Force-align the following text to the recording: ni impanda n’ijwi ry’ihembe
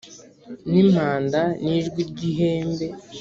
ni 0.69 0.77
impanda 0.83 1.41
n’ijwi 1.63 2.01
ry’ihembe 2.09 2.87